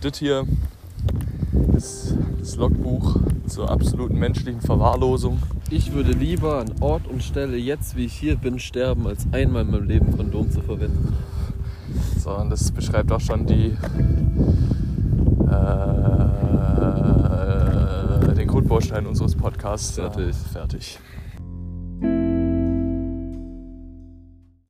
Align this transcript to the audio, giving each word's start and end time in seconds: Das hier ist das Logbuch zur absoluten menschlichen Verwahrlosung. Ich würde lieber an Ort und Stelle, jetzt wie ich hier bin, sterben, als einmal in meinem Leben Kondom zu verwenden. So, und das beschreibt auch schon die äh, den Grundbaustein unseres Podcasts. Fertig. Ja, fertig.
Das 0.00 0.18
hier 0.18 0.46
ist 1.74 2.14
das 2.38 2.56
Logbuch 2.56 3.16
zur 3.46 3.70
absoluten 3.70 4.18
menschlichen 4.18 4.60
Verwahrlosung. 4.60 5.38
Ich 5.70 5.94
würde 5.94 6.12
lieber 6.12 6.58
an 6.58 6.70
Ort 6.80 7.06
und 7.06 7.22
Stelle, 7.22 7.56
jetzt 7.56 7.96
wie 7.96 8.04
ich 8.04 8.12
hier 8.12 8.36
bin, 8.36 8.58
sterben, 8.58 9.06
als 9.06 9.26
einmal 9.32 9.62
in 9.62 9.70
meinem 9.70 9.88
Leben 9.88 10.14
Kondom 10.16 10.50
zu 10.50 10.60
verwenden. 10.60 11.14
So, 12.18 12.36
und 12.36 12.50
das 12.50 12.70
beschreibt 12.70 13.10
auch 13.10 13.20
schon 13.20 13.46
die 13.46 13.74
äh, 15.48 15.54
den 18.34 18.48
Grundbaustein 18.48 19.06
unseres 19.06 19.34
Podcasts. 19.34 19.94
Fertig. 19.94 20.26
Ja, 20.26 20.32
fertig. 20.52 20.98